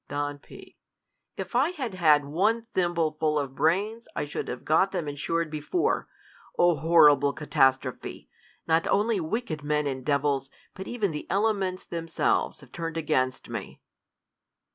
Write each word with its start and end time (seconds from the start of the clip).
Don 0.07 0.39
P, 0.39 0.79
If 1.37 1.53
I 1.55 1.69
had 1.69 1.93
had 1.93 2.25
one 2.25 2.65
thimble 2.73 3.15
full 3.19 3.37
of 3.37 3.53
brains, 3.53 4.07
I 4.15 4.25
should 4.25 4.47
have 4.47 4.65
got 4.65 4.91
them 4.91 5.07
insured 5.07 5.51
before. 5.51 6.07
O 6.57 6.73
horrible 6.77 7.33
ca 7.33 7.45
tastrophe! 7.45 8.27
Not 8.65 8.87
only 8.87 9.19
wicked 9.19 9.61
men 9.63 9.85
and 9.85 10.03
devils, 10.03 10.49
but 10.73 10.87
even 10.87 11.11
the 11.11 11.29
elements 11.29 11.85
themselves 11.85 12.61
have 12.61 12.71
turned 12.71 12.97
against 12.97 13.47
me. 13.47 13.79